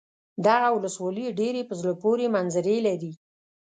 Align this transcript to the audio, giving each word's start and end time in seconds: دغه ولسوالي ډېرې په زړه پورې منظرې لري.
دغه 0.45 0.67
ولسوالي 0.71 1.25
ډېرې 1.39 1.61
په 1.69 1.73
زړه 1.79 1.93
پورې 2.01 2.25
منظرې 2.35 2.77
لري. 2.87 3.11